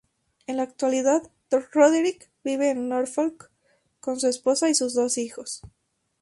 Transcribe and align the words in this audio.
En 0.47 0.57
la 0.57 0.63
actualidad 0.63 1.29
Roderick 1.71 2.31
vive 2.43 2.71
en 2.71 2.89
Norfolk, 2.89 3.51
con 3.99 4.19
su 4.19 4.27
esposa 4.27 4.67
y 4.67 4.73
sus 4.73 4.95
dos 4.95 5.19
hijos. 5.19 5.61